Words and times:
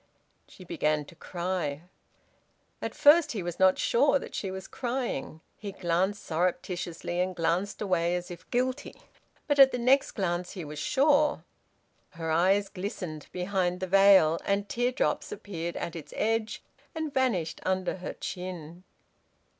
She 0.47 0.63
began 0.63 1.05
to 1.05 1.15
cry. 1.15 1.83
At 2.81 2.95
first 2.95 3.33
he 3.33 3.43
was 3.43 3.59
not 3.59 3.77
sure 3.77 4.17
that 4.17 4.33
she 4.33 4.49
was 4.49 4.67
crying. 4.67 5.41
He 5.59 5.73
glanced 5.73 6.25
surreptitiously, 6.25 7.19
and 7.19 7.35
glanced 7.35 7.83
away 7.83 8.15
as 8.15 8.31
if 8.31 8.49
guilty. 8.49 8.95
But 9.45 9.59
at 9.59 9.71
the 9.71 9.77
next 9.77 10.13
glance 10.13 10.53
he 10.53 10.65
was 10.65 10.79
sure. 10.79 11.43
Her 12.13 12.31
eyes 12.31 12.67
glistened 12.67 13.27
behind 13.31 13.79
the 13.79 13.85
veil, 13.85 14.39
and 14.43 14.67
tear 14.67 14.91
drops 14.91 15.31
appeared 15.31 15.77
at 15.77 15.95
its 15.95 16.15
edge 16.17 16.63
and 16.95 17.13
vanished 17.13 17.61
under 17.63 17.97
her 17.97 18.13
chin. 18.13 18.83